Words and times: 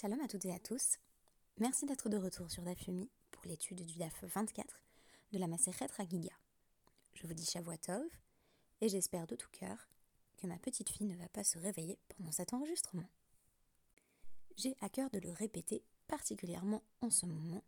Shalom 0.00 0.20
à 0.22 0.28
toutes 0.28 0.46
et 0.46 0.54
à 0.54 0.58
tous. 0.58 0.96
Merci 1.58 1.84
d'être 1.84 2.08
de 2.08 2.16
retour 2.16 2.50
sur 2.50 2.62
DAF 2.62 2.88
pour 3.30 3.44
l'étude 3.44 3.84
du 3.84 3.98
DAF 3.98 4.24
24 4.24 4.80
de 5.32 5.38
la 5.38 5.46
Maseret 5.46 5.90
Ragiga. 5.94 6.32
Je 7.12 7.26
vous 7.26 7.34
dis 7.34 7.44
Shavuatov 7.44 8.06
et 8.80 8.88
j'espère 8.88 9.26
de 9.26 9.36
tout 9.36 9.50
cœur 9.52 9.76
que 10.38 10.46
ma 10.46 10.56
petite 10.56 10.88
fille 10.88 11.06
ne 11.06 11.16
va 11.16 11.28
pas 11.28 11.44
se 11.44 11.58
réveiller 11.58 11.98
pendant 12.16 12.32
cet 12.32 12.54
enregistrement. 12.54 13.10
J'ai 14.56 14.74
à 14.80 14.88
cœur 14.88 15.10
de 15.10 15.18
le 15.18 15.32
répéter 15.32 15.84
particulièrement 16.08 16.82
en 17.02 17.10
ce 17.10 17.26
moment 17.26 17.62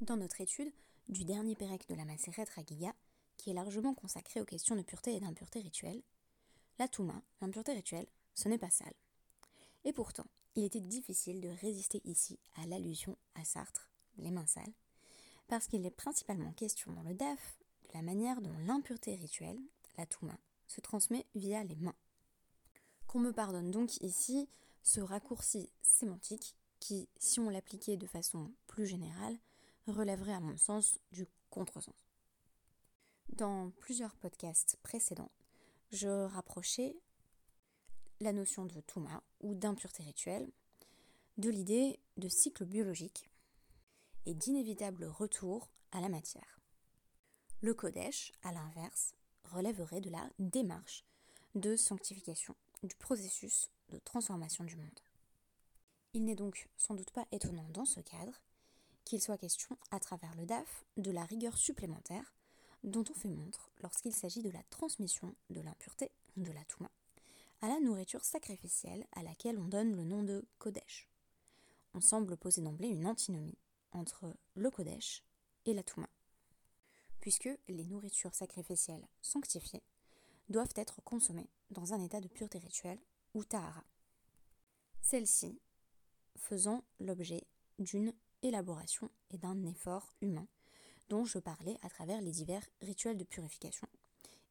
dans 0.00 0.16
notre 0.16 0.40
étude 0.40 0.72
du 1.08 1.24
dernier 1.24 1.56
Pérec 1.56 1.88
de 1.88 1.96
la 1.96 2.04
Maseret 2.04 2.46
Ragiga 2.54 2.94
qui 3.36 3.50
est 3.50 3.54
largement 3.54 3.94
consacré 3.94 4.40
aux 4.40 4.44
questions 4.44 4.76
de 4.76 4.82
pureté 4.82 5.16
et 5.16 5.20
d'impureté 5.20 5.58
rituelle. 5.58 6.04
La 6.78 6.86
Touma, 6.86 7.20
l'impureté 7.40 7.72
rituelle, 7.72 8.06
ce 8.32 8.48
n'est 8.48 8.58
pas 8.58 8.70
sale. 8.70 8.94
Et 9.84 9.92
pourtant, 9.92 10.26
il 10.54 10.64
était 10.64 10.80
difficile 10.80 11.40
de 11.40 11.48
résister 11.48 12.00
ici 12.04 12.38
à 12.56 12.66
l'allusion 12.66 13.16
à 13.34 13.44
Sartre, 13.44 13.90
les 14.18 14.30
mains 14.30 14.46
sales, 14.46 14.74
parce 15.48 15.66
qu'il 15.66 15.84
est 15.86 15.90
principalement 15.90 16.52
question 16.52 16.92
dans 16.92 17.02
le 17.02 17.14
DAF 17.14 17.58
de 17.88 17.94
la 17.94 18.02
manière 18.02 18.40
dont 18.40 18.56
l'impureté 18.66 19.14
rituelle, 19.14 19.60
la 19.96 20.06
touma, 20.06 20.38
se 20.66 20.80
transmet 20.80 21.26
via 21.34 21.64
les 21.64 21.76
mains. 21.76 21.96
Qu'on 23.06 23.20
me 23.20 23.32
pardonne 23.32 23.70
donc 23.70 23.96
ici 23.98 24.48
ce 24.82 25.00
raccourci 25.00 25.70
sémantique 25.82 26.56
qui, 26.80 27.08
si 27.18 27.40
on 27.40 27.50
l'appliquait 27.50 27.96
de 27.96 28.06
façon 28.06 28.52
plus 28.66 28.86
générale, 28.86 29.38
relèverait 29.86 30.34
à 30.34 30.40
mon 30.40 30.56
sens 30.56 30.98
du 31.12 31.26
contresens. 31.50 31.94
Dans 33.28 33.70
plusieurs 33.78 34.16
podcasts 34.16 34.78
précédents, 34.82 35.30
je 35.90 36.08
rapprochais 36.26 36.96
la 38.22 38.32
notion 38.32 38.64
de 38.64 38.80
Touma 38.80 39.22
ou 39.40 39.54
d'impureté 39.54 40.02
rituelle 40.02 40.48
de 41.38 41.50
l'idée 41.50 41.98
de 42.16 42.28
cycle 42.28 42.64
biologique 42.64 43.28
et 44.26 44.34
d'inévitable 44.34 45.04
retour 45.04 45.68
à 45.90 46.00
la 46.00 46.08
matière. 46.08 46.60
Le 47.60 47.74
Kodesh, 47.74 48.32
à 48.42 48.52
l'inverse, 48.52 49.14
relèverait 49.44 50.00
de 50.00 50.10
la 50.10 50.28
démarche 50.38 51.04
de 51.54 51.76
sanctification 51.76 52.54
du 52.82 52.94
processus 52.94 53.70
de 53.90 53.98
transformation 53.98 54.64
du 54.64 54.76
monde. 54.76 55.00
Il 56.14 56.24
n'est 56.24 56.36
donc 56.36 56.68
sans 56.76 56.94
doute 56.94 57.10
pas 57.10 57.26
étonnant 57.32 57.68
dans 57.70 57.84
ce 57.84 58.00
cadre 58.00 58.40
qu'il 59.04 59.20
soit 59.20 59.38
question, 59.38 59.76
à 59.90 59.98
travers 59.98 60.34
le 60.36 60.46
DAF, 60.46 60.84
de 60.96 61.10
la 61.10 61.24
rigueur 61.24 61.58
supplémentaire 61.58 62.34
dont 62.84 63.04
on 63.10 63.14
fait 63.14 63.28
montre 63.28 63.70
lorsqu'il 63.82 64.12
s'agit 64.12 64.42
de 64.42 64.50
la 64.50 64.62
transmission 64.70 65.34
de 65.50 65.60
l'impureté 65.60 66.10
de 66.36 66.52
la 66.52 66.64
Touma 66.64 66.90
à 67.62 67.68
la 67.68 67.78
nourriture 67.78 68.24
sacrificielle 68.24 69.06
à 69.12 69.22
laquelle 69.22 69.58
on 69.58 69.68
donne 69.68 69.94
le 69.94 70.02
nom 70.02 70.24
de 70.24 70.44
Kodesh. 70.58 71.08
On 71.94 72.00
semble 72.00 72.36
poser 72.36 72.60
d'emblée 72.60 72.88
une 72.88 73.06
antinomie 73.06 73.56
entre 73.92 74.34
le 74.56 74.68
Kodesh 74.68 75.22
et 75.64 75.72
la 75.72 75.84
Touma, 75.84 76.08
puisque 77.20 77.48
les 77.68 77.84
nourritures 77.84 78.34
sacrificielles 78.34 79.06
sanctifiées 79.20 79.84
doivent 80.48 80.74
être 80.74 81.02
consommées 81.04 81.50
dans 81.70 81.94
un 81.94 82.02
état 82.02 82.20
de 82.20 82.26
pureté 82.26 82.58
rituelle 82.58 82.98
ou 83.32 83.44
tahara. 83.44 83.84
Celles-ci 85.00 85.60
faisant 86.36 86.82
l'objet 86.98 87.46
d'une 87.78 88.12
élaboration 88.42 89.08
et 89.30 89.38
d'un 89.38 89.62
effort 89.64 90.14
humain 90.20 90.48
dont 91.08 91.24
je 91.24 91.38
parlais 91.38 91.78
à 91.82 91.88
travers 91.88 92.20
les 92.22 92.32
divers 92.32 92.66
rituels 92.80 93.18
de 93.18 93.24
purification, 93.24 93.86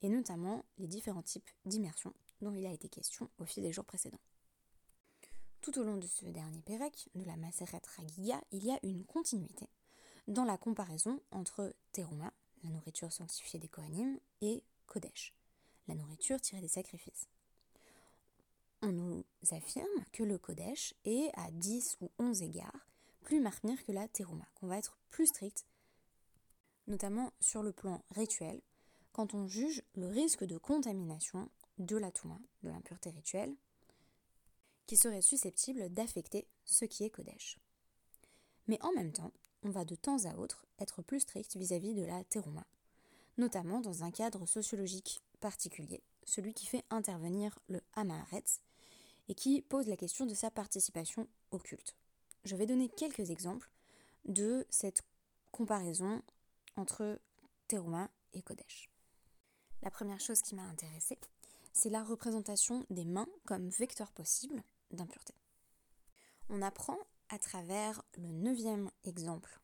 et 0.02 0.10
notamment 0.10 0.64
les 0.78 0.88
différents 0.88 1.24
types 1.24 1.50
d'immersion 1.66 2.14
dont 2.42 2.54
il 2.54 2.66
a 2.66 2.72
été 2.72 2.90
question 2.90 3.30
au 3.38 3.46
fil 3.46 3.64
des 3.64 3.72
jours 3.72 3.86
précédents. 3.86 4.20
Tout 5.62 5.78
au 5.80 5.84
long 5.84 5.98
de 5.98 6.08
ce 6.08 6.26
dernier 6.26 6.62
Pérec, 6.62 7.10
de 7.14 7.24
la 7.24 7.38
Maseret 7.38 7.82
Ragiga, 7.96 8.42
il 8.52 8.66
y 8.66 8.72
a 8.72 8.80
une 8.84 9.06
continuité 9.06 9.68
dans 10.28 10.46
la 10.46 10.58
comparaison 10.58 11.22
entre 11.32 11.74
Teruma, 11.92 12.34
la 12.64 12.70
nourriture 12.70 13.12
sanctifiée 13.12 13.60
des 13.60 13.68
Kohanim, 13.68 14.20
et 14.42 14.64
Kodesh, 14.88 15.34
la 15.88 15.96
nourriture 15.96 16.40
tirée 16.42 16.62
des 16.62 16.68
sacrifices. 16.68 17.28
On 18.82 18.92
nous 18.92 19.24
affirme 19.52 20.06
que 20.12 20.24
le 20.24 20.38
Kodesh 20.38 20.96
est 21.06 21.30
à 21.36 21.52
10 21.52 21.98
ou 22.02 22.10
11 22.18 22.42
égards 22.42 22.88
plus 23.22 23.40
marmire 23.40 23.84
que 23.86 23.92
la 23.92 24.08
Teruma, 24.08 24.46
qu'on 24.56 24.68
va 24.68 24.78
être 24.78 24.98
plus 25.10 25.28
strict, 25.28 25.66
notamment 26.88 27.32
sur 27.40 27.62
le 27.62 27.72
plan 27.72 28.04
rituel, 28.16 28.62
quand 29.12 29.34
on 29.34 29.48
juge 29.48 29.84
le 29.96 30.08
risque 30.08 30.44
de 30.44 30.58
contamination 30.58 31.50
de 31.78 31.98
la 31.98 32.12
Touma, 32.12 32.40
de 32.64 32.70
l'impureté 32.70 33.10
rituelle, 33.10 33.56
qui 34.88 34.98
serait 34.98 35.22
susceptible 35.22 35.90
d'affecter 35.90 36.48
ce 36.66 36.86
qui 36.86 37.04
est 37.04 37.10
Kodesh. 37.10 37.60
Mais 38.68 38.82
en 38.82 38.92
même 38.94 39.12
temps, 39.12 39.32
on 39.64 39.70
va 39.70 39.86
de 39.86 39.96
temps 39.96 40.26
à 40.26 40.36
autre 40.36 40.66
être 40.80 41.02
plus 41.02 41.22
strict 41.22 41.56
vis-à-vis 41.56 41.94
de 41.94 42.04
la 42.04 42.24
Teruma, 42.26 42.66
notamment 43.38 43.80
dans 43.80 44.04
un 44.04 44.12
cadre 44.12 44.46
sociologique 44.46 45.22
particulier, 45.40 46.04
celui 46.26 46.54
qui 46.54 46.66
fait 46.66 46.84
intervenir 46.90 47.58
le 47.68 47.82
Hamaharetz 47.94 48.62
et 49.30 49.36
qui 49.36 49.62
pose 49.62 49.88
la 49.88 49.98
question 49.98 50.26
de 50.26 50.34
sa 50.34 50.52
participation 50.52 51.28
au 51.52 51.58
culte. 51.58 51.96
Je 52.44 52.56
vais 52.56 52.66
donner 52.66 52.90
quelques 52.90 53.30
exemples 53.30 53.70
de 54.26 54.66
cette 54.70 55.04
comparaison 55.52 56.22
entre 56.76 57.20
Teruma 57.68 58.10
et 58.34 58.42
Kodesh. 58.42 58.90
La 59.84 59.92
première 59.92 60.20
chose 60.20 60.42
qui 60.42 60.56
m'a 60.56 60.64
intéressée, 60.64 61.20
c'est 61.74 61.90
la 61.90 62.04
représentation 62.04 62.86
des 62.90 63.06
mains 63.06 63.28
comme 63.46 63.70
vecteur 63.70 64.12
possible 64.12 64.64
d'impureté. 64.92 65.34
On 66.50 66.62
apprend 66.62 66.98
à 67.30 67.40
travers 67.40 68.04
le 68.18 68.28
neuvième 68.28 68.90
exemple 69.04 69.62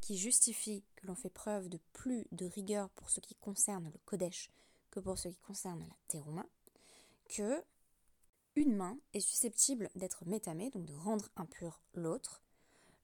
qui 0.00 0.18
justifie 0.18 0.84
que 0.96 1.06
l'on 1.06 1.14
fait 1.14 1.30
preuve 1.30 1.70
de 1.70 1.78
plus 1.94 2.26
de 2.30 2.44
rigueur 2.44 2.90
pour 2.90 3.08
ce 3.08 3.20
qui 3.20 3.34
concerne 3.36 3.90
le 3.90 3.98
Kodesh 4.04 4.50
que 4.90 5.00
pour 5.00 5.18
ce 5.18 5.28
qui 5.28 5.40
concerne 5.40 5.80
la 5.80 5.96
Teruma, 6.08 6.46
que 7.28 7.64
une 8.54 8.76
main 8.76 8.98
est 9.12 9.20
susceptible 9.20 9.90
d'être 9.96 10.24
métamée, 10.26 10.70
donc 10.70 10.84
de 10.84 10.94
rendre 10.94 11.30
impur 11.36 11.82
l'autre, 11.94 12.42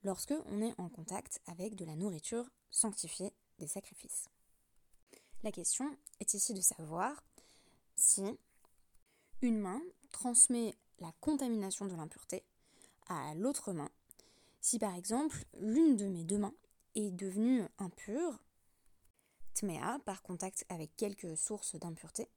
lorsque 0.03 0.33
on 0.45 0.61
est 0.61 0.79
en 0.79 0.89
contact 0.89 1.41
avec 1.47 1.75
de 1.75 1.85
la 1.85 1.95
nourriture 1.95 2.49
sanctifiée 2.69 3.33
des 3.59 3.67
sacrifices. 3.67 4.29
La 5.43 5.51
question 5.51 5.97
est 6.19 6.33
ici 6.33 6.53
de 6.53 6.61
savoir 6.61 7.23
si 8.01 8.23
une 9.41 9.59
main 9.59 9.81
transmet 10.11 10.75
la 10.99 11.11
contamination 11.21 11.85
de 11.85 11.95
l'impureté 11.95 12.43
à 13.07 13.33
l'autre 13.35 13.73
main, 13.73 13.89
si 14.59 14.79
par 14.79 14.95
exemple 14.95 15.45
l'une 15.59 15.95
de 15.95 16.05
mes 16.07 16.23
deux 16.23 16.37
mains 16.37 16.53
est 16.95 17.11
devenue 17.11 17.63
impure, 17.77 18.39
tmea, 19.53 19.99
par 20.05 20.21
contact 20.23 20.65
avec 20.69 20.95
quelques 20.95 21.37
sources 21.37 21.75
d'impureté, 21.75 22.27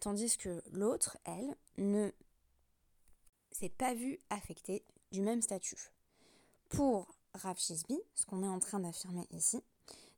tandis 0.00 0.36
que 0.36 0.62
l'autre, 0.72 1.16
elle, 1.24 1.56
ne 1.78 2.10
s'est 3.52 3.68
pas 3.70 3.94
vue 3.94 4.18
affectée 4.30 4.84
du 5.12 5.22
même 5.22 5.42
statut. 5.42 5.92
Pour 6.68 7.14
Rav 7.34 7.58
ce 7.58 8.26
qu'on 8.26 8.42
est 8.42 8.48
en 8.48 8.58
train 8.58 8.80
d'affirmer 8.80 9.26
ici, 9.30 9.62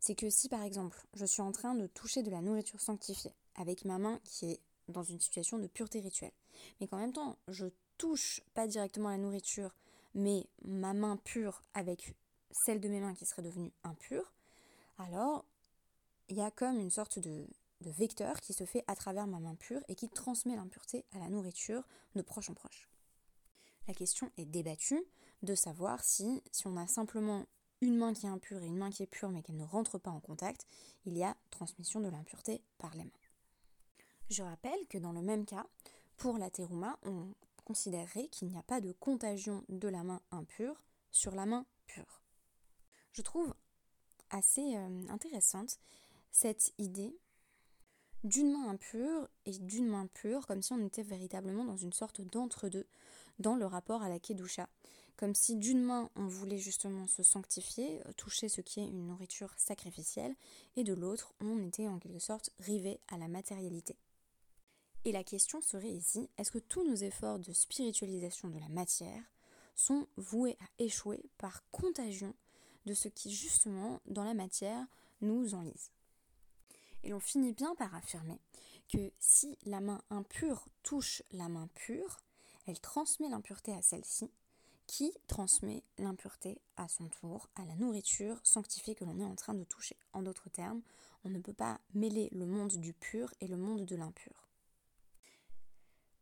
c'est 0.00 0.14
que 0.14 0.30
si 0.30 0.48
par 0.48 0.62
exemple 0.62 1.06
je 1.14 1.26
suis 1.26 1.42
en 1.42 1.52
train 1.52 1.74
de 1.74 1.86
toucher 1.86 2.22
de 2.22 2.30
la 2.30 2.40
nourriture 2.40 2.80
sanctifiée 2.80 3.34
avec 3.56 3.84
ma 3.84 3.98
main 3.98 4.20
qui 4.24 4.52
est 4.52 4.60
dans 4.88 5.02
une 5.02 5.20
situation 5.20 5.58
de 5.58 5.66
pureté 5.66 6.00
rituelle. 6.00 6.32
Mais 6.80 6.86
qu'en 6.86 6.98
même 6.98 7.12
temps, 7.12 7.36
je 7.48 7.66
touche 7.96 8.40
pas 8.54 8.66
directement 8.66 9.10
la 9.10 9.18
nourriture, 9.18 9.74
mais 10.14 10.46
ma 10.64 10.94
main 10.94 11.16
pure 11.16 11.62
avec 11.74 12.14
celle 12.50 12.80
de 12.80 12.88
mes 12.88 13.00
mains 13.00 13.14
qui 13.14 13.26
serait 13.26 13.42
devenue 13.42 13.72
impure, 13.84 14.32
alors 14.98 15.44
il 16.28 16.36
y 16.36 16.40
a 16.40 16.50
comme 16.50 16.78
une 16.78 16.90
sorte 16.90 17.18
de, 17.18 17.46
de 17.80 17.90
vecteur 17.90 18.40
qui 18.40 18.52
se 18.52 18.64
fait 18.64 18.84
à 18.86 18.96
travers 18.96 19.26
ma 19.26 19.38
main 19.38 19.54
pure 19.54 19.82
et 19.88 19.94
qui 19.94 20.08
transmet 20.08 20.56
l'impureté 20.56 21.04
à 21.12 21.18
la 21.18 21.28
nourriture 21.28 21.86
de 22.14 22.22
proche 22.22 22.50
en 22.50 22.54
proche. 22.54 22.88
La 23.86 23.94
question 23.94 24.30
est 24.36 24.44
débattue 24.44 25.02
de 25.42 25.54
savoir 25.54 26.02
si, 26.04 26.42
si 26.52 26.66
on 26.66 26.76
a 26.76 26.86
simplement 26.86 27.46
une 27.80 27.96
main 27.96 28.12
qui 28.12 28.26
est 28.26 28.30
impure 28.30 28.62
et 28.62 28.66
une 28.66 28.76
main 28.76 28.90
qui 28.90 29.02
est 29.02 29.06
pure 29.06 29.30
mais 29.30 29.42
qu'elle 29.42 29.56
ne 29.56 29.64
rentre 29.64 29.98
pas 29.98 30.10
en 30.10 30.20
contact, 30.20 30.66
il 31.04 31.16
y 31.16 31.22
a 31.22 31.36
transmission 31.50 32.00
de 32.00 32.08
l'impureté 32.08 32.62
par 32.78 32.94
les 32.94 33.04
mains. 33.04 33.27
Je 34.30 34.42
rappelle 34.42 34.86
que 34.88 34.98
dans 34.98 35.12
le 35.12 35.22
même 35.22 35.46
cas, 35.46 35.66
pour 36.18 36.36
la 36.36 36.50
terouma, 36.50 36.98
on 37.04 37.34
considérerait 37.64 38.28
qu'il 38.28 38.48
n'y 38.48 38.58
a 38.58 38.62
pas 38.62 38.80
de 38.80 38.92
contagion 38.92 39.64
de 39.68 39.88
la 39.88 40.04
main 40.04 40.20
impure 40.30 40.82
sur 41.10 41.34
la 41.34 41.46
main 41.46 41.64
pure. 41.86 42.22
Je 43.12 43.22
trouve 43.22 43.54
assez 44.30 44.76
euh, 44.76 45.08
intéressante 45.08 45.78
cette 46.30 46.72
idée 46.78 47.16
d'une 48.24 48.52
main 48.52 48.68
impure 48.68 49.28
et 49.46 49.52
d'une 49.52 49.86
main 49.86 50.06
pure, 50.06 50.46
comme 50.46 50.60
si 50.60 50.72
on 50.72 50.84
était 50.84 51.02
véritablement 51.02 51.64
dans 51.64 51.76
une 51.76 51.92
sorte 51.92 52.20
d'entre-deux 52.20 52.86
dans 53.38 53.54
le 53.54 53.64
rapport 53.64 54.02
à 54.02 54.08
la 54.08 54.18
Kedusha. 54.18 54.68
Comme 55.16 55.34
si 55.34 55.56
d'une 55.56 55.82
main 55.82 56.10
on 56.16 56.26
voulait 56.26 56.58
justement 56.58 57.06
se 57.06 57.22
sanctifier, 57.22 58.00
euh, 58.06 58.12
toucher 58.12 58.48
ce 58.48 58.60
qui 58.60 58.80
est 58.80 58.86
une 58.86 59.06
nourriture 59.06 59.54
sacrificielle, 59.56 60.34
et 60.76 60.84
de 60.84 60.92
l'autre 60.92 61.32
on 61.40 61.62
était 61.62 61.88
en 61.88 61.98
quelque 61.98 62.18
sorte 62.18 62.50
rivé 62.58 63.00
à 63.08 63.16
la 63.16 63.28
matérialité. 63.28 63.96
Et 65.04 65.12
la 65.12 65.24
question 65.24 65.60
serait 65.60 65.90
ici, 65.90 66.28
est-ce 66.36 66.52
que 66.52 66.58
tous 66.58 66.86
nos 66.86 66.96
efforts 66.96 67.38
de 67.38 67.52
spiritualisation 67.52 68.48
de 68.48 68.58
la 68.58 68.68
matière 68.68 69.22
sont 69.74 70.06
voués 70.16 70.58
à 70.60 70.82
échouer 70.82 71.24
par 71.38 71.62
contagion 71.70 72.34
de 72.84 72.94
ce 72.94 73.08
qui 73.08 73.32
justement 73.32 74.00
dans 74.06 74.24
la 74.24 74.34
matière 74.34 74.86
nous 75.20 75.54
enlise? 75.54 75.92
Et 77.04 77.10
l'on 77.10 77.20
finit 77.20 77.52
bien 77.52 77.74
par 77.76 77.94
affirmer 77.94 78.40
que 78.88 79.12
si 79.18 79.56
la 79.64 79.80
main 79.80 80.02
impure 80.10 80.66
touche 80.82 81.22
la 81.30 81.48
main 81.48 81.68
pure, 81.74 82.18
elle 82.66 82.80
transmet 82.80 83.28
l'impureté 83.28 83.72
à 83.72 83.82
celle-ci, 83.82 84.30
qui 84.86 85.12
transmet 85.26 85.84
l'impureté 85.98 86.60
à 86.76 86.88
son 86.88 87.08
tour 87.08 87.48
à 87.54 87.64
la 87.66 87.76
nourriture 87.76 88.40
sanctifiée 88.42 88.94
que 88.94 89.04
l'on 89.04 89.20
est 89.20 89.24
en 89.24 89.36
train 89.36 89.54
de 89.54 89.64
toucher. 89.64 89.96
En 90.12 90.22
d'autres 90.22 90.48
termes, 90.48 90.82
on 91.24 91.28
ne 91.28 91.38
peut 91.38 91.52
pas 91.52 91.78
mêler 91.94 92.28
le 92.32 92.46
monde 92.46 92.76
du 92.78 92.94
pur 92.94 93.32
et 93.40 93.46
le 93.46 93.58
monde 93.58 93.84
de 93.84 93.96
l'impur. 93.96 94.47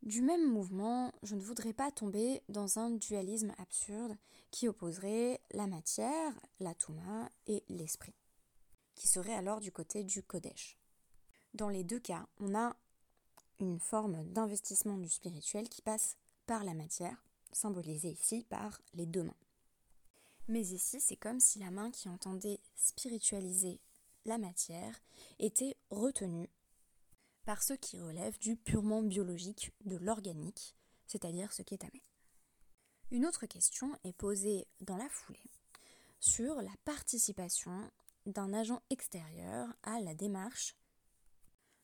Du 0.03 0.21
même 0.21 0.49
mouvement, 0.49 1.11
je 1.23 1.35
ne 1.35 1.41
voudrais 1.41 1.73
pas 1.73 1.91
tomber 1.91 2.41
dans 2.49 2.79
un 2.79 2.91
dualisme 2.91 3.53
absurde 3.57 4.15
qui 4.51 4.67
opposerait 4.67 5.41
la 5.51 5.67
matière, 5.67 6.33
la 6.59 6.73
Touma 6.75 7.29
et 7.47 7.63
l'esprit, 7.67 8.15
qui 8.95 9.07
serait 9.07 9.33
alors 9.33 9.59
du 9.59 9.71
côté 9.71 10.03
du 10.03 10.23
Kodesh. 10.23 10.77
Dans 11.53 11.69
les 11.69 11.83
deux 11.83 11.99
cas, 11.99 12.27
on 12.39 12.55
a 12.55 12.75
une 13.59 13.79
forme 13.79 14.23
d'investissement 14.31 14.97
du 14.97 15.09
spirituel 15.09 15.67
qui 15.67 15.81
passe 15.81 16.15
par 16.45 16.63
la 16.63 16.73
matière, 16.73 17.23
symbolisée 17.51 18.11
ici 18.11 18.45
par 18.49 18.79
les 18.93 19.05
deux 19.05 19.23
mains. 19.23 19.33
Mais 20.47 20.61
ici, 20.61 21.01
c'est 21.01 21.17
comme 21.17 21.39
si 21.39 21.59
la 21.59 21.71
main 21.71 21.91
qui 21.91 22.07
entendait 22.07 22.61
spiritualiser 22.75 23.81
la 24.25 24.37
matière 24.37 25.01
était 25.39 25.75
retenue 25.89 26.49
par 27.47 27.63
ce 27.63 27.71
qui 27.71 27.97
relève 27.97 28.37
du 28.39 28.57
purement 28.57 29.01
biologique, 29.01 29.71
de 29.85 29.95
l'organique, 29.95 30.75
c'est-à-dire 31.05 31.53
ce 31.53 31.61
qui 31.61 31.75
est 31.75 31.85
amé. 31.85 32.03
Une 33.09 33.25
autre 33.25 33.45
question 33.45 33.97
est 34.03 34.11
posée 34.11 34.67
dans 34.81 34.97
la 34.97 35.07
foulée 35.07 35.39
sur 36.19 36.61
la 36.61 36.73
participation 36.83 37.89
d'un 38.25 38.53
agent 38.53 38.81
extérieur 38.89 39.69
à 39.83 40.01
la 40.01 40.13
démarche 40.13 40.75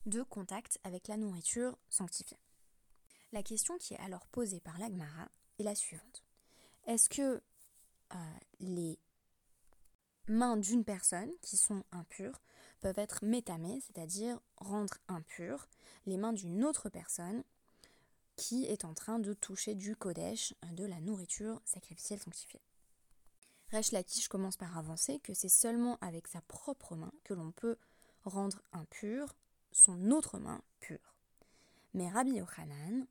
de 0.05 0.21
contact 0.21 0.79
avec 0.83 1.07
la 1.07 1.15
nourriture 1.15 1.77
sanctifiée. 1.87 2.41
La 3.31 3.41
question 3.41 3.77
qui 3.77 3.93
est 3.93 3.99
alors 3.99 4.27
posée 4.27 4.59
par 4.59 4.77
l'Agmara 4.79 5.29
est 5.59 5.63
la 5.63 5.75
suivante. 5.75 6.25
Est-ce 6.87 7.07
que 7.07 7.41
euh, 8.13 8.17
les 8.59 8.99
mains 10.27 10.57
d'une 10.57 10.83
personne 10.83 11.31
qui 11.41 11.55
sont 11.55 11.85
impures 11.93 12.41
peuvent 12.83 12.99
être 12.99 13.23
métamées, 13.23 13.79
c'est-à-dire 13.79 14.41
rendre 14.57 14.97
impures 15.07 15.69
les 16.05 16.17
mains 16.17 16.33
d'une 16.33 16.65
autre 16.65 16.89
personne 16.89 17.43
qui 18.35 18.65
est 18.65 18.83
en 18.83 18.93
train 18.93 19.19
de 19.19 19.33
toucher 19.33 19.73
du 19.73 19.95
Kodesh, 19.95 20.53
de 20.73 20.83
la 20.83 20.99
nourriture 20.99 21.61
sacrificielle 21.63 22.19
sanctifiée. 22.19 22.59
Resh 23.71 23.93
Lakish 23.93 24.27
commence 24.27 24.57
par 24.57 24.77
avancer 24.77 25.19
que 25.19 25.33
c'est 25.33 25.47
seulement 25.47 25.97
avec 26.01 26.27
sa 26.27 26.41
propre 26.41 26.97
main 26.97 27.13
que 27.23 27.33
l'on 27.33 27.51
peut 27.51 27.77
rendre 28.25 28.61
impure 28.73 29.33
son 29.71 30.11
autre 30.11 30.37
main 30.37 30.61
pure. 30.81 31.15
Mais 31.93 32.09
Rabbi 32.09 32.33
Yochanan 32.33 33.07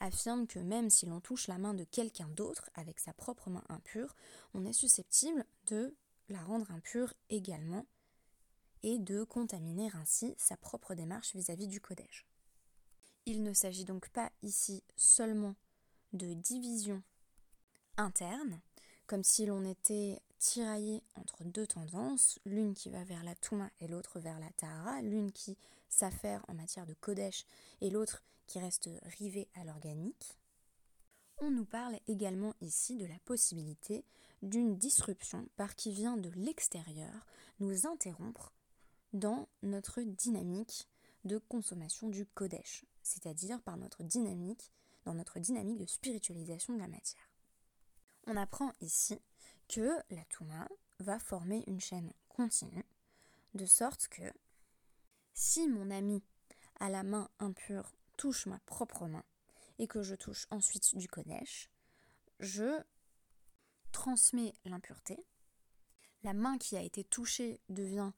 affirme 0.00 0.46
que 0.46 0.58
même 0.58 0.90
si 0.90 1.06
l'on 1.06 1.20
touche 1.20 1.48
la 1.48 1.56
main 1.56 1.72
de 1.72 1.84
quelqu'un 1.84 2.28
d'autre 2.28 2.68
avec 2.74 3.00
sa 3.00 3.14
propre 3.14 3.48
main 3.48 3.64
impure, 3.70 4.14
on 4.52 4.66
est 4.66 4.74
susceptible 4.74 5.46
de 5.66 5.96
la 6.28 6.42
rendre 6.42 6.70
impure 6.72 7.14
également 7.30 7.86
et 8.82 8.98
de 8.98 9.24
contaminer 9.24 9.90
ainsi 9.94 10.34
sa 10.38 10.56
propre 10.56 10.94
démarche 10.94 11.34
vis-à-vis 11.34 11.68
du 11.68 11.80
Kodesh. 11.80 12.26
Il 13.26 13.42
ne 13.42 13.52
s'agit 13.52 13.84
donc 13.84 14.08
pas 14.10 14.30
ici 14.42 14.82
seulement 14.96 15.54
de 16.12 16.32
division 16.34 17.02
interne, 17.96 18.60
comme 19.06 19.24
si 19.24 19.46
l'on 19.46 19.64
était 19.64 20.20
tiraillé 20.38 21.02
entre 21.16 21.44
deux 21.44 21.66
tendances, 21.66 22.38
l'une 22.46 22.74
qui 22.74 22.90
va 22.90 23.04
vers 23.04 23.22
la 23.22 23.34
Touma 23.34 23.70
et 23.80 23.88
l'autre 23.88 24.20
vers 24.20 24.40
la 24.40 24.50
Tahara, 24.56 25.02
l'une 25.02 25.32
qui 25.32 25.58
s'affaire 25.88 26.44
en 26.48 26.54
matière 26.54 26.86
de 26.86 26.94
Kodesh 26.94 27.44
et 27.80 27.90
l'autre 27.90 28.22
qui 28.46 28.58
reste 28.58 28.88
rivée 29.18 29.48
à 29.54 29.64
l'organique. 29.64 30.38
On 31.38 31.50
nous 31.50 31.64
parle 31.64 31.98
également 32.08 32.54
ici 32.60 32.96
de 32.96 33.06
la 33.06 33.18
possibilité 33.24 34.04
d'une 34.42 34.76
disruption 34.76 35.48
par 35.56 35.76
qui 35.76 35.92
vient 35.92 36.16
de 36.16 36.30
l'extérieur 36.30 37.26
nous 37.60 37.86
interrompre 37.86 38.52
dans 39.12 39.48
notre 39.62 40.02
dynamique 40.02 40.88
de 41.24 41.38
consommation 41.38 42.08
du 42.08 42.26
Kodesh, 42.26 42.84
c'est-à-dire 43.02 43.60
par 43.62 43.76
notre 43.76 44.02
dynamique, 44.02 44.72
dans 45.04 45.14
notre 45.14 45.38
dynamique 45.38 45.78
de 45.78 45.86
spiritualisation 45.86 46.74
de 46.74 46.78
la 46.78 46.88
matière. 46.88 47.28
On 48.26 48.36
apprend 48.36 48.72
ici 48.80 49.20
que 49.68 49.98
la 50.10 50.24
Touma 50.26 50.68
va 50.98 51.18
former 51.18 51.64
une 51.66 51.80
chaîne 51.80 52.12
continue, 52.28 52.84
de 53.54 53.66
sorte 53.66 54.08
que 54.08 54.32
si 55.34 55.66
mon 55.68 55.90
ami 55.90 56.22
à 56.78 56.88
la 56.88 57.02
main 57.02 57.28
impure 57.38 57.92
touche 58.16 58.46
ma 58.46 58.58
propre 58.60 59.06
main 59.06 59.24
et 59.78 59.86
que 59.86 60.02
je 60.02 60.14
touche 60.14 60.46
ensuite 60.50 60.96
du 60.96 61.08
Kodesh, 61.08 61.70
je 62.38 62.82
transmets 63.92 64.54
l'impureté. 64.64 65.18
La 66.22 66.34
main 66.34 66.58
qui 66.58 66.76
a 66.76 66.82
été 66.82 67.04
touchée 67.04 67.60
devient 67.68 68.12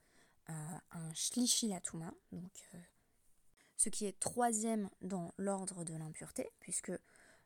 un 0.48 1.14
shlishi 1.14 1.68
latuma, 1.68 2.12
donc 2.32 2.52
euh, 2.74 2.78
ce 3.76 3.88
qui 3.88 4.06
est 4.06 4.18
troisième 4.18 4.90
dans 5.00 5.32
l'ordre 5.38 5.84
de 5.84 5.94
l'impureté, 5.94 6.50
puisque 6.60 6.92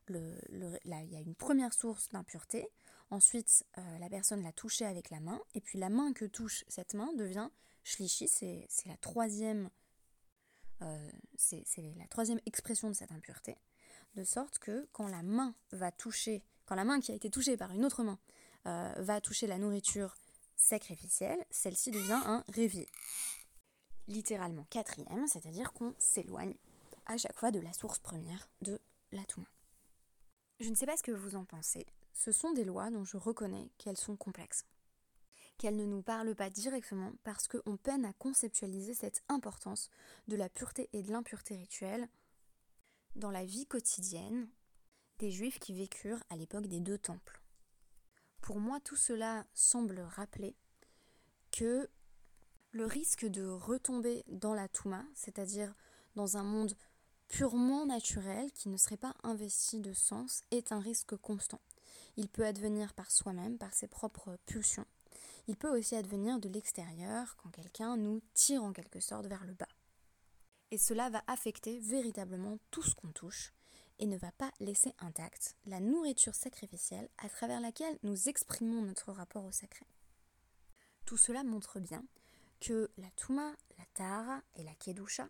il 0.09 0.75
y 0.85 1.15
a 1.15 1.19
une 1.19 1.35
première 1.35 1.73
source 1.73 2.09
d'impureté, 2.09 2.69
ensuite 3.09 3.65
euh, 3.77 3.99
la 3.99 4.09
personne 4.09 4.41
l'a 4.41 4.53
touchée 4.53 4.85
avec 4.85 5.09
la 5.09 5.19
main, 5.19 5.41
et 5.53 5.61
puis 5.61 5.79
la 5.79 5.89
main 5.89 6.13
que 6.13 6.25
touche 6.25 6.63
cette 6.67 6.93
main 6.93 7.11
devient 7.13 7.49
shlishi, 7.83 8.27
c'est 8.27 8.67
la 8.85 8.97
troisième 8.97 9.69
c'est 11.37 11.95
la 11.97 12.07
troisième 12.07 12.39
expression 12.45 12.87
de 12.87 12.93
cette 12.93 13.11
impureté, 13.11 13.57
de 14.13 14.23
sorte 14.23 14.59
que 14.59 14.87
quand 14.91 15.07
la 15.07 15.23
main 15.23 15.55
va 15.71 15.91
toucher, 15.91 16.43
quand 16.67 16.75
la 16.75 16.85
main 16.85 16.99
qui 16.99 17.11
a 17.11 17.15
été 17.15 17.31
touchée 17.31 17.57
par 17.57 17.71
une 17.71 17.83
autre 17.83 18.03
main 18.03 18.19
va 18.63 19.19
toucher 19.19 19.47
la 19.47 19.57
nourriture 19.57 20.15
sacrificielle, 20.57 21.45
celle-ci 21.49 21.91
devient 21.91 22.21
un 22.25 22.43
révier. 22.49 22.89
Littéralement 24.07 24.65
quatrième, 24.69 25.27
c'est-à-dire 25.27 25.71
qu'on 25.71 25.93
s'éloigne 25.97 26.55
à 27.05 27.17
chaque 27.17 27.37
fois 27.37 27.51
de 27.51 27.59
la 27.59 27.71
source 27.71 27.99
première 27.99 28.49
de 28.61 28.81
la 29.11 29.23
Touma. 29.23 29.47
Je 30.59 30.69
ne 30.69 30.75
sais 30.75 30.85
pas 30.85 30.97
ce 30.97 31.03
que 31.03 31.11
vous 31.11 31.35
en 31.35 31.45
pensez, 31.45 31.85
ce 32.13 32.31
sont 32.31 32.51
des 32.51 32.65
lois 32.65 32.89
dont 32.89 33.05
je 33.05 33.17
reconnais 33.17 33.69
qu'elles 33.77 33.97
sont 33.97 34.17
complexes, 34.17 34.65
qu'elles 35.57 35.75
ne 35.75 35.85
nous 35.85 36.01
parlent 36.01 36.35
pas 36.35 36.49
directement 36.49 37.13
parce 37.23 37.47
qu'on 37.47 37.77
peine 37.77 38.05
à 38.05 38.13
conceptualiser 38.13 38.93
cette 38.93 39.23
importance 39.29 39.89
de 40.27 40.35
la 40.35 40.49
pureté 40.49 40.89
et 40.93 41.03
de 41.03 41.11
l'impureté 41.11 41.55
rituelle 41.55 42.09
dans 43.15 43.31
la 43.31 43.45
vie 43.45 43.65
quotidienne 43.67 44.49
des 45.19 45.31
juifs 45.31 45.59
qui 45.59 45.73
vécurent 45.73 46.23
à 46.29 46.35
l'époque 46.35 46.67
des 46.67 46.79
deux 46.79 46.97
temples. 46.97 47.41
Pour 48.41 48.59
moi, 48.59 48.79
tout 48.79 48.95
cela 48.95 49.45
semble 49.53 49.99
rappeler 49.99 50.55
que 51.51 51.89
le 52.71 52.85
risque 52.85 53.25
de 53.25 53.45
retomber 53.45 54.23
dans 54.27 54.53
la 54.53 54.67
Touma, 54.67 55.03
c'est-à-dire 55.13 55.73
dans 56.15 56.37
un 56.37 56.43
monde 56.43 56.75
purement 57.27 57.85
naturel 57.85 58.51
qui 58.51 58.69
ne 58.69 58.77
serait 58.77 58.97
pas 58.97 59.15
investi 59.23 59.79
de 59.79 59.93
sens, 59.93 60.43
est 60.51 60.71
un 60.71 60.79
risque 60.79 61.15
constant. 61.17 61.61
Il 62.15 62.29
peut 62.29 62.45
advenir 62.45 62.93
par 62.93 63.11
soi-même, 63.11 63.57
par 63.57 63.73
ses 63.73 63.87
propres 63.87 64.37
pulsions. 64.45 64.85
Il 65.47 65.55
peut 65.55 65.75
aussi 65.75 65.95
advenir 65.95 66.39
de 66.39 66.49
l'extérieur 66.49 67.35
quand 67.37 67.49
quelqu'un 67.49 67.95
nous 67.95 68.21
tire 68.33 68.63
en 68.63 68.73
quelque 68.73 68.99
sorte 68.99 69.27
vers 69.27 69.45
le 69.45 69.53
bas. 69.53 69.67
Et 70.71 70.77
cela 70.77 71.09
va 71.09 71.23
affecter 71.27 71.79
véritablement 71.79 72.57
tout 72.71 72.83
ce 72.83 72.93
qu'on 72.95 73.11
touche, 73.11 73.53
et 73.99 74.05
ne 74.05 74.17
va 74.17 74.31
pas 74.31 74.51
laisser 74.59 74.93
intacte 74.99 75.55
la 75.65 75.79
nourriture 75.79 76.35
sacrificielle 76.35 77.09
à 77.17 77.29
travers 77.29 77.61
laquelle 77.61 77.97
nous 78.03 78.29
exprimons 78.29 78.81
notre 78.81 79.11
rapport 79.11 79.45
au 79.45 79.51
sacré. 79.51 79.85
Tout 81.05 81.17
cela 81.17 81.43
montre 81.43 81.79
bien 81.79 82.03
que 82.59 82.89
la 82.97 83.09
Touma, 83.11 83.55
la 83.77 83.85
Tahara 83.93 84.41
et 84.55 84.63
la 84.63 84.73
Kedusha, 84.75 85.29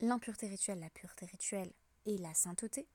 l'impureté 0.00 0.46
rituelle, 0.46 0.80
la 0.80 0.90
pureté 0.90 1.26
rituelle 1.26 1.72
et 2.04 2.18
la 2.18 2.34
sainteté, 2.34 2.86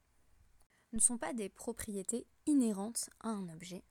ne 0.94 1.00
sont 1.00 1.18
pas 1.18 1.34
des 1.34 1.50
propriétés 1.50 2.28
inhérentes 2.46 3.10
à 3.22 3.30
un 3.30 3.50
objet, 3.50 3.84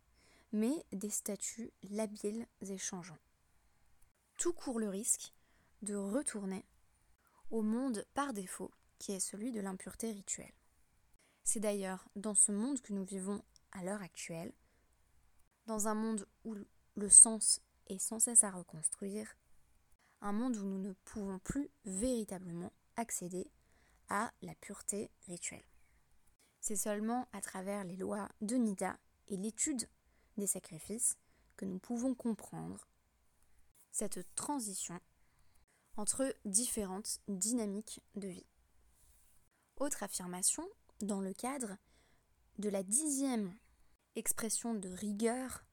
mais 0.53 0.85
des 0.93 1.11
statuts 1.11 1.73
labiles 1.91 2.47
et 2.61 2.79
changeants. 2.79 3.19
Tout 4.37 4.53
court 4.53 4.79
le 4.79 4.89
risque 4.89 5.33
de 5.83 5.95
retourner 5.95 6.65
au 7.51 7.63
monde 7.63 8.05
par 8.15 8.33
défaut 8.33 8.71
qui 9.01 9.13
est 9.13 9.21
celui 9.21 9.51
de 9.51 9.61
l'impureté 9.61 10.13
rituelle. 10.13 10.53
C'est 11.43 11.59
d'ailleurs 11.59 12.07
dans 12.15 12.35
ce 12.35 12.53
monde 12.53 12.81
que 12.81 12.93
nous 12.93 13.05
vivons 13.05 13.43
à 13.73 13.83
l'heure 13.83 14.03
actuelle, 14.03 14.53
dans 15.67 15.89
un 15.89 15.95
monde 15.95 16.29
où 16.45 16.55
le 16.95 17.09
sens 17.09 17.61
est 17.89 17.99
sans 17.99 18.21
cesse 18.21 18.45
à 18.45 18.51
reconstruire, 18.51 19.37
un 20.21 20.33
monde 20.33 20.57
où 20.57 20.65
nous 20.65 20.79
ne 20.79 20.93
pouvons 21.05 21.39
plus 21.39 21.71
véritablement 21.85 22.73
accéder 22.97 23.51
à 24.11 24.33
la 24.43 24.55
pureté 24.57 25.11
rituelle. 25.27 25.65
C'est 26.61 26.77
seulement 26.77 27.27
à 27.33 27.41
travers 27.41 27.85
les 27.85 27.97
lois 27.97 28.29
de 28.43 28.57
Nida 28.57 28.99
et 29.29 29.39
l'étude 29.39 29.89
des 30.37 30.47
sacrifices 30.47 31.17
que 31.57 31.65
nous 31.65 31.79
pouvons 31.79 32.15
comprendre 32.15 32.87
cette 33.93 34.35
transition 34.35 35.01
entre 35.97 36.35
différentes 36.45 37.21
dynamiques 37.29 38.03
de 38.15 38.29
vie. 38.29 38.50
Autre 39.81 40.03
affirmation, 40.03 40.69
dans 41.01 41.23
le 41.23 41.33
cadre 41.33 41.79
de 42.59 42.69
la 42.69 42.83
dixième 42.83 43.57
expression 44.15 44.75
de 44.75 44.91
rigueur 44.91 45.65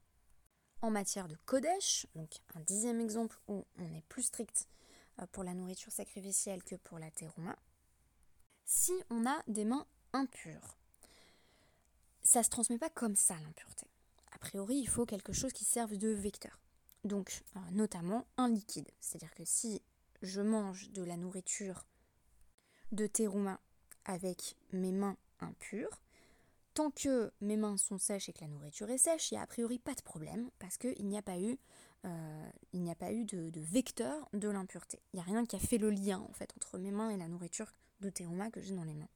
en 0.81 0.89
matière 0.89 1.27
de 1.27 1.35
Kodesh, 1.45 2.07
donc 2.15 2.31
un 2.55 2.61
dixième 2.61 3.01
exemple 3.01 3.37
où 3.49 3.65
on 3.77 3.93
est 3.93 4.05
plus 4.07 4.23
strict 4.23 4.69
euh, 5.19 5.25
pour 5.33 5.43
la 5.43 5.53
nourriture 5.53 5.91
sacrificielle 5.91 6.63
que 6.63 6.75
pour 6.75 6.99
la 6.99 7.11
terouma, 7.11 7.57
si 8.63 8.93
on 9.09 9.25
a 9.25 9.43
des 9.49 9.65
mains 9.65 9.85
impures, 10.13 10.77
ça 12.23 12.43
se 12.43 12.49
transmet 12.49 12.77
pas 12.77 12.89
comme 12.89 13.17
ça 13.17 13.35
l'impureté. 13.41 13.87
A 14.31 14.39
priori, 14.39 14.77
il 14.77 14.87
faut 14.87 15.05
quelque 15.05 15.33
chose 15.33 15.51
qui 15.51 15.65
serve 15.65 15.97
de 15.97 16.09
vecteur. 16.09 16.61
Donc, 17.03 17.43
euh, 17.57 17.59
notamment 17.71 18.25
un 18.37 18.47
liquide. 18.47 18.89
C'est-à-dire 19.01 19.35
que 19.35 19.43
si 19.43 19.81
je 20.21 20.39
mange 20.39 20.91
de 20.91 21.03
la 21.03 21.17
nourriture 21.17 21.83
de 22.93 23.05
terouma 23.05 23.59
avec 24.07 24.55
mes 24.71 24.91
mains 24.91 25.17
impures, 25.39 26.01
tant 26.73 26.91
que 26.91 27.31
mes 27.41 27.57
mains 27.57 27.77
sont 27.77 27.97
sèches 27.97 28.29
et 28.29 28.33
que 28.33 28.41
la 28.41 28.47
nourriture 28.47 28.89
est 28.89 28.97
sèche, 28.97 29.31
il 29.31 29.35
n'y 29.35 29.39
a 29.39 29.43
a 29.43 29.47
priori 29.47 29.79
pas 29.79 29.93
de 29.93 30.01
problème 30.01 30.49
parce 30.59 30.77
qu'il 30.77 31.05
n'y 31.05 31.17
a 31.17 31.21
pas 31.21 31.39
eu, 31.39 31.57
euh, 32.05 32.49
il 32.73 32.89
a 32.89 32.95
pas 32.95 33.11
eu 33.11 33.25
de, 33.25 33.51
vecteur 33.55 34.27
de 34.33 34.47
l'impureté. 34.49 34.99
Il 35.13 35.17
n'y 35.17 35.21
a 35.21 35.25
rien 35.25 35.45
qui 35.45 35.55
a 35.55 35.59
fait 35.59 35.77
le 35.77 35.89
lien 35.89 36.19
entre 36.19 36.77
mes 36.77 36.91
mains 36.91 37.09
et 37.09 37.17
la 37.17 37.27
nourriture 37.27 37.73
de 38.01 38.09
terouma 38.09 38.49
que 38.49 38.61
j'ai 38.61 38.75
dans 38.75 38.83
les 38.83 38.93
mains. 38.93 39.09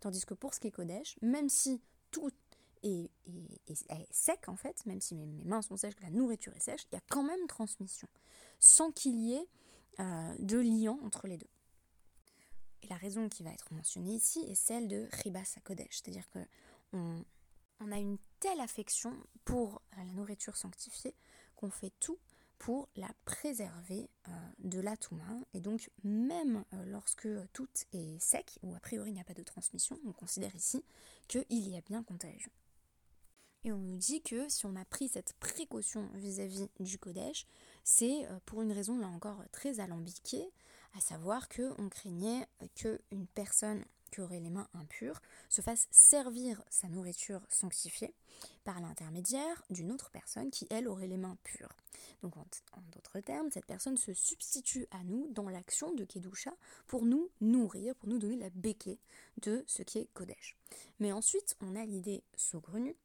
Tandis 0.00 0.24
que 0.24 0.34
pour 0.34 0.54
ce 0.54 0.60
qui 0.60 0.68
est 0.68 0.70
Kodesh, 0.70 1.16
même 1.22 1.48
si 1.48 1.80
tout 2.10 2.30
est, 2.82 3.10
sec 4.10 4.48
en 4.48 4.56
fait, 4.56 4.84
même 4.86 5.00
si 5.00 5.14
mes, 5.14 5.26
mains 5.44 5.62
sont 5.62 5.76
sèches, 5.76 5.94
que 5.96 6.02
la 6.02 6.10
nourriture 6.10 6.54
est 6.54 6.60
sèche, 6.60 6.86
il 6.92 6.94
y 6.96 6.98
a 6.98 7.02
quand 7.08 7.22
même 7.22 7.46
transmission, 7.48 8.08
sans 8.60 8.92
qu'il 8.92 9.18
y 9.20 9.34
ait 9.34 9.48
euh, 10.00 10.34
de 10.38 10.58
lien 10.58 10.98
entre 11.02 11.26
les 11.26 11.38
deux. 11.38 11.48
La 12.88 12.96
raison 12.96 13.28
qui 13.28 13.42
va 13.42 13.50
être 13.50 13.72
mentionnée 13.72 14.14
ici 14.14 14.40
est 14.48 14.54
celle 14.54 14.86
de 14.86 15.08
Ribas 15.22 15.56
Kodesh, 15.64 16.00
c'est-à-dire 16.02 16.28
que 16.30 16.38
on, 16.92 17.24
a 17.92 17.98
une 17.98 18.18
telle 18.40 18.60
affection 18.60 19.12
pour 19.44 19.82
la 19.96 20.04
nourriture 20.04 20.56
sanctifiée 20.56 21.14
qu'on 21.56 21.70
fait 21.70 21.92
tout 22.00 22.18
pour 22.58 22.88
la 22.96 23.10
préserver 23.24 24.08
euh, 24.28 24.30
de 24.58 24.80
la 24.80 24.96
touma. 24.96 25.24
Et 25.52 25.60
donc, 25.60 25.90
même 26.04 26.64
euh, 26.72 26.84
lorsque 26.86 27.28
tout 27.52 27.68
est 27.92 28.18
sec, 28.18 28.58
ou 28.62 28.74
a 28.74 28.80
priori 28.80 29.10
il 29.10 29.14
n'y 29.14 29.20
a 29.20 29.24
pas 29.24 29.34
de 29.34 29.42
transmission, 29.42 29.98
on 30.06 30.12
considère 30.12 30.54
ici 30.54 30.84
qu'il 31.28 31.44
y 31.50 31.76
a 31.76 31.82
bien 31.82 32.02
contagion. 32.02 32.50
Et 33.64 33.72
on 33.72 33.78
nous 33.78 33.96
dit 33.96 34.22
que 34.22 34.48
si 34.48 34.64
on 34.64 34.76
a 34.76 34.84
pris 34.84 35.08
cette 35.08 35.32
précaution 35.34 36.08
vis-à-vis 36.14 36.68
du 36.78 36.98
Kodesh, 36.98 37.46
c'est 37.84 38.24
euh, 38.26 38.38
pour 38.46 38.62
une 38.62 38.72
raison 38.72 38.96
là 38.96 39.08
encore 39.08 39.42
très 39.50 39.80
alambiquée, 39.80 40.52
à 40.96 41.00
savoir 41.00 41.48
qu'on 41.48 41.88
craignait 41.88 42.46
qu'une 42.74 43.26
personne 43.34 43.84
qui 44.10 44.20
aurait 44.20 44.40
les 44.40 44.50
mains 44.50 44.68
impures 44.72 45.20
se 45.48 45.60
fasse 45.60 45.88
servir 45.90 46.62
sa 46.70 46.88
nourriture 46.88 47.42
sanctifiée 47.50 48.14
par 48.64 48.80
l'intermédiaire 48.80 49.62
d'une 49.68 49.92
autre 49.92 50.10
personne 50.10 50.50
qui, 50.50 50.66
elle, 50.70 50.88
aurait 50.88 51.08
les 51.08 51.16
mains 51.16 51.36
pures. 51.42 51.74
Donc, 52.22 52.36
en, 52.36 52.46
d'autres 52.92 53.20
termes, 53.20 53.50
cette 53.50 53.66
personne 53.66 53.96
se 53.96 54.14
substitue 54.14 54.86
à 54.90 55.02
nous 55.04 55.28
dans 55.32 55.48
l'action 55.48 55.92
de 55.92 56.04
Kedusha 56.04 56.54
pour 56.86 57.04
nous 57.04 57.30
nourrir, 57.40 57.94
pour 57.96 58.08
nous 58.08 58.18
donner 58.18 58.36
la 58.36 58.50
béquée 58.50 58.98
de 59.42 59.64
ce 59.66 59.82
qui 59.82 59.98
est 59.98 60.08
Kodesh. 60.14 60.56
Mais 60.98 61.12
ensuite, 61.12 61.56
on 61.60 61.76
a 61.76 61.84
l'idée 61.84 62.22
saugrenue 62.36 62.96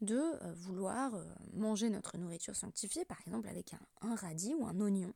de 0.00 0.16
euh, 0.16 0.52
vouloir 0.54 1.14
euh, 1.14 1.24
manger 1.52 1.88
notre 1.90 2.16
nourriture 2.16 2.56
sanctifiée, 2.56 3.04
par 3.04 3.20
exemple 3.26 3.48
avec 3.48 3.74
un 4.00 4.14
radis 4.14 4.54
ou 4.54 4.66
un 4.66 4.80
oignon 4.80 5.12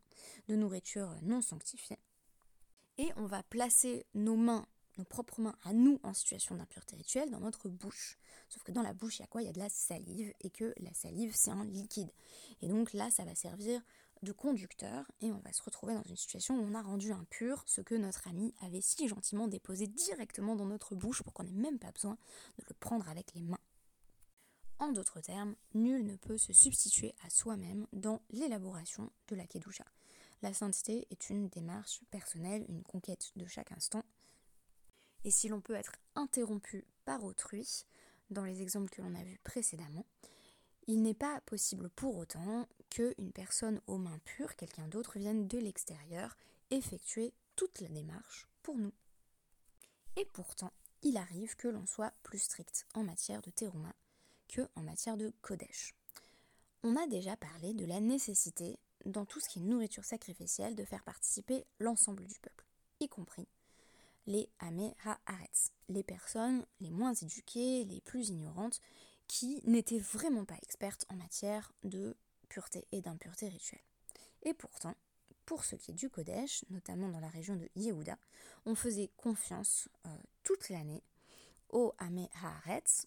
de 0.49 0.57
nourriture 0.57 1.15
non 1.23 1.43
sanctifiée. 1.43 1.99
Et 2.99 3.11
on 3.17 3.27
va 3.27 3.43
placer 3.43 4.05
nos 4.15 4.37
mains 4.37 4.67
nos 4.99 5.05
propres 5.05 5.41
mains 5.41 5.57
à 5.63 5.73
nous 5.73 6.01
en 6.03 6.13
situation 6.13 6.57
d'impureté 6.57 6.97
rituelle 6.97 7.31
dans 7.31 7.41
notre 7.41 7.69
bouche. 7.69 8.19
Sauf 8.49 8.63
que 8.63 8.73
dans 8.73 8.83
la 8.83 8.93
bouche, 8.93 9.19
il 9.19 9.23
y 9.23 9.25
a 9.25 9.29
quoi? 9.29 9.43
Il 9.43 9.47
y 9.47 9.49
a 9.49 9.53
de 9.53 9.59
la 9.59 9.69
salive 9.69 10.33
et 10.41 10.51
que 10.51 10.75
la 10.79 10.93
salive, 10.93 11.33
c'est 11.35 11.51
un 11.51 11.65
liquide. 11.65 12.11
Et 12.61 12.69
donc 12.69 12.93
là, 12.93 13.11
ça 13.11 13.25
va 13.25 13.35
servir 13.35 13.81
de 14.23 14.33
conducteur 14.33 15.11
et 15.21 15.31
on 15.31 15.39
va 15.39 15.53
se 15.53 15.63
retrouver 15.63 15.95
dans 15.95 16.03
une 16.03 16.17
situation 16.17 16.57
où 16.57 16.63
on 16.63 16.75
a 16.75 16.83
rendu 16.83 17.13
impur 17.13 17.63
ce 17.67 17.81
que 17.81 17.95
notre 17.95 18.27
ami 18.27 18.53
avait 18.61 18.81
si 18.81 19.07
gentiment 19.07 19.47
déposé 19.47 19.87
directement 19.87 20.57
dans 20.57 20.67
notre 20.67 20.97
bouche 20.97 21.23
pour 21.23 21.33
qu'on 21.33 21.45
n'ait 21.45 21.53
même 21.53 21.79
pas 21.79 21.93
besoin 21.93 22.19
de 22.59 22.65
le 22.69 22.75
prendre 22.75 23.09
avec 23.09 23.33
les 23.35 23.43
mains. 23.43 23.61
En 24.81 24.91
d'autres 24.91 25.21
termes, 25.21 25.55
nul 25.75 26.05
ne 26.05 26.17
peut 26.17 26.39
se 26.39 26.53
substituer 26.53 27.15
à 27.25 27.31
soi-même 27.31 27.87
dans 27.93 28.21
l'élaboration 28.31 29.11
de 29.29 29.37
la 29.37 29.47
Kedusha. 29.47 29.85
La 30.43 30.55
sainteté 30.55 31.07
est 31.11 31.31
une 31.31 31.49
démarche 31.49 32.01
personnelle, 32.11 32.65
une 32.69 32.83
conquête 32.83 33.33
de 33.37 33.47
chaque 33.47 33.73
instant, 33.73 34.05
et 35.25 35.31
si 35.31 35.49
l'on 35.49 35.61
peut 35.61 35.75
être 35.75 35.93
interrompu 36.15 36.87
par 37.05 37.25
autrui, 37.25 37.85
dans 38.31 38.45
les 38.45 38.63
exemples 38.63 38.91
que 38.91 39.03
l'on 39.03 39.15
a 39.15 39.25
vus 39.25 39.41
précédemment, 39.43 40.07
il 40.87 41.03
n'est 41.03 41.15
pas 41.15 41.41
possible 41.43 41.91
pour 41.91 42.17
autant 42.17 42.67
qu'une 42.91 43.33
personne 43.33 43.81
aux 43.87 43.99
mains 43.99 44.19
pures, 44.25 44.57
quelqu'un 44.57 44.89
d'autre, 44.89 45.19
vienne 45.19 45.47
de 45.47 45.59
l'extérieur 45.59 46.37
effectuer 46.71 47.33
toute 47.57 47.81
la 47.81 47.89
démarche 47.89 48.47
pour 48.63 48.77
nous. 48.77 48.93
Et 50.17 50.25
pourtant, 50.25 50.73
il 51.03 51.17
arrive 51.17 51.57
que 51.57 51.69
l'on 51.69 51.87
soit 51.87 52.13
plus 52.23 52.39
strict 52.39 52.87
en 52.95 53.05
matière 53.05 53.43
de 53.43 53.51
terouma 53.51 53.95
que 54.49 54.67
en 54.77 54.83
matière 54.83 55.17
de 55.17 55.33
kodesh. 55.43 55.95
On 56.83 56.97
a 56.97 57.07
déjà 57.07 57.37
parlé 57.37 57.75
de 57.75 57.85
la 57.85 58.01
nécessité, 58.01 58.79
dans 59.05 59.25
tout 59.25 59.41
ce 59.41 59.49
qui 59.49 59.59
est 59.59 59.63
nourriture 59.63 60.05
sacrificielle, 60.05 60.75
de 60.75 60.85
faire 60.85 61.05
participer 61.05 61.65
l'ensemble 61.79 62.25
du 62.27 62.39
peuple, 62.41 62.67
y 63.01 63.09
compris 63.09 63.49
les 64.27 64.51
Amé 64.59 64.95
Haaretz, 65.05 65.73
les 65.89 66.03
personnes 66.03 66.65
les 66.81 66.91
moins 66.91 67.15
éduquées, 67.15 67.85
les 67.85 68.01
plus 68.03 68.29
ignorantes, 68.29 68.81
qui 69.27 69.61
n'étaient 69.65 69.99
vraiment 69.99 70.45
pas 70.45 70.57
expertes 70.63 71.07
en 71.11 71.17
matière 71.17 71.73
de 71.83 72.17
pureté 72.49 72.87
et 72.93 73.01
d'impureté 73.01 73.49
rituelle. 73.49 73.83
Et 74.43 74.55
pourtant, 74.55 74.95
pour 75.47 75.65
ce 75.65 75.77
qui 75.77 75.93
est 75.93 75.95
du 75.95 76.11
Kodesh, 76.11 76.65
notamment 76.71 77.09
dans 77.09 77.21
la 77.21 77.29
région 77.29 77.57
de 77.57 77.69
Yehuda, 77.75 78.19
on 78.67 78.75
faisait 78.75 79.11
confiance 79.17 79.89
euh, 80.07 80.11
toute 80.43 80.69
l'année 80.69 81.03
aux 81.71 81.95
Amé 81.99 82.29
Haaretz 82.43 83.07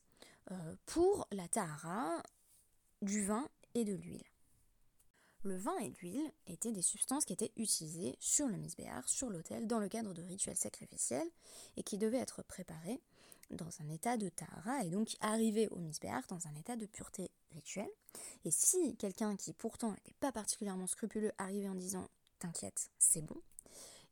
euh, 0.51 0.75
pour 0.87 1.27
la 1.31 1.47
Tahara 1.47 2.23
du 3.01 3.23
vin 3.23 3.47
et 3.75 3.83
de 3.83 3.93
l'huile. 3.93 4.23
Le 5.43 5.57
vin 5.57 5.75
et 5.79 5.89
l'huile 5.89 6.31
étaient 6.45 6.71
des 6.71 6.83
substances 6.83 7.25
qui 7.25 7.33
étaient 7.33 7.51
utilisées 7.55 8.15
sur 8.19 8.47
le 8.47 8.57
misbéar, 8.57 9.07
sur 9.09 9.29
l'autel, 9.29 9.65
dans 9.65 9.79
le 9.79 9.89
cadre 9.89 10.13
de 10.13 10.21
rituels 10.21 10.55
sacrificiels, 10.55 11.27
et 11.77 11.83
qui 11.83 11.97
devaient 11.97 12.19
être 12.19 12.43
préparés 12.43 13.01
dans 13.49 13.81
un 13.81 13.89
état 13.89 14.17
de 14.17 14.29
tahara, 14.29 14.83
et 14.83 14.89
donc 14.89 15.17
arriver 15.19 15.67
au 15.69 15.77
misbéar 15.77 16.21
dans 16.27 16.47
un 16.47 16.55
état 16.55 16.75
de 16.75 16.85
pureté 16.85 17.31
rituelle. 17.53 17.89
Et 18.45 18.51
si 18.51 18.95
quelqu'un 18.97 19.35
qui 19.35 19.53
pourtant 19.53 19.91
n'était 19.91 20.13
pas 20.19 20.31
particulièrement 20.31 20.87
scrupuleux 20.87 21.31
arrivait 21.39 21.69
en 21.69 21.75
disant 21.75 22.07
«t'inquiète, 22.39 22.91
c'est 22.99 23.21
bon», 23.21 23.41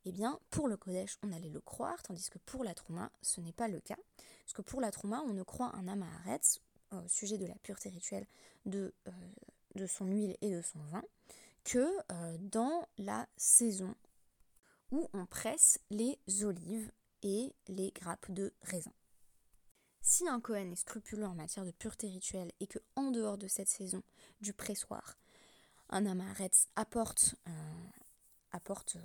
eh 0.06 0.12
bien, 0.12 0.40
pour 0.50 0.66
le 0.66 0.76
Kodesh, 0.76 1.18
on 1.22 1.30
allait 1.32 1.50
le 1.50 1.60
croire, 1.60 2.02
tandis 2.02 2.28
que 2.28 2.38
pour 2.38 2.64
la 2.64 2.74
Trouma, 2.74 3.12
ce 3.22 3.40
n'est 3.40 3.52
pas 3.52 3.68
le 3.68 3.80
cas. 3.80 3.98
Parce 4.44 4.54
que 4.54 4.62
pour 4.62 4.80
la 4.80 4.90
Trouma, 4.90 5.22
on 5.26 5.34
ne 5.34 5.42
croit 5.42 5.74
un 5.76 5.86
Amaharetz 5.88 6.60
au 6.90 7.06
sujet 7.06 7.38
de 7.38 7.46
la 7.46 7.54
pureté 7.56 7.88
rituelle 7.90 8.26
de, 8.64 8.94
euh, 9.06 9.10
de 9.74 9.86
son 9.86 10.06
huile 10.06 10.36
et 10.40 10.50
de 10.50 10.62
son 10.62 10.80
vin 10.84 11.02
que 11.64 11.86
euh, 12.12 12.36
dans 12.38 12.86
la 12.98 13.28
saison 13.36 13.94
où 14.90 15.08
on 15.12 15.26
presse 15.26 15.78
les 15.90 16.18
olives 16.42 16.90
et 17.22 17.54
les 17.68 17.90
grappes 17.92 18.30
de 18.30 18.52
raisin. 18.62 18.92
Si 20.00 20.26
un 20.26 20.40
Cohen 20.40 20.70
est 20.70 20.76
scrupuleux 20.76 21.26
en 21.26 21.34
matière 21.34 21.64
de 21.64 21.70
pureté 21.70 22.08
rituelle 22.08 22.50
et 22.60 22.66
que 22.66 22.78
en 22.96 23.10
dehors 23.10 23.38
de 23.38 23.46
cette 23.46 23.68
saison 23.68 24.02
du 24.40 24.52
pressoir, 24.52 25.18
un 25.90 26.06
amaretz 26.06 26.68
apporte, 26.76 27.36
euh, 27.46 27.50
euh, 28.54 29.00